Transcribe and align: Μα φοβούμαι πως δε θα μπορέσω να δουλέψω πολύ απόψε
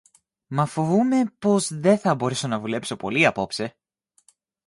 Μα 0.47 0.65
φοβούμαι 0.65 1.23
πως 1.39 1.73
δε 1.73 1.97
θα 1.97 2.15
μπορέσω 2.15 2.47
να 2.47 2.59
δουλέψω 2.59 2.95
πολύ 2.95 3.25
απόψε 3.25 3.75